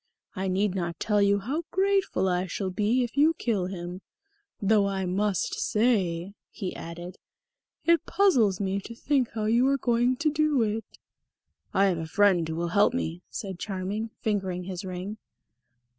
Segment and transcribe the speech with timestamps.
[0.35, 4.01] I need not tell you how grateful I shall be if you kill him.
[4.59, 7.19] Though I must say," he added,
[7.85, 10.97] "it puzzles me to think how you are going to do it."
[11.71, 15.17] "I have a friend who will help me," said Charming, fingering his ring.